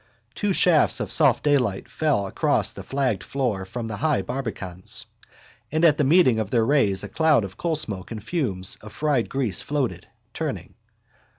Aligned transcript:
Two 0.33 0.51
shafts 0.51 0.99
of 0.99 1.11
soft 1.11 1.43
daylight 1.43 1.87
fell 1.87 2.25
across 2.25 2.71
the 2.71 2.81
flagged 2.81 3.21
floor 3.23 3.65
from 3.65 3.85
the 3.87 3.97
high 3.97 4.23
barbacans: 4.23 5.05
and 5.71 5.85
at 5.85 5.99
the 5.99 6.03
meeting 6.03 6.39
of 6.39 6.49
their 6.49 6.65
rays 6.65 7.03
a 7.03 7.07
cloud 7.07 7.43
of 7.43 7.55
coalsmoke 7.55 8.09
and 8.09 8.23
fumes 8.23 8.77
of 8.81 8.93
fried 8.93 9.29
grease 9.29 9.61
floated, 9.61 10.07
turning. 10.33 10.73